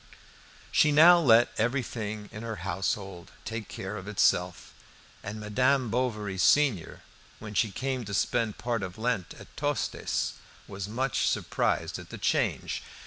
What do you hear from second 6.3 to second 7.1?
senior,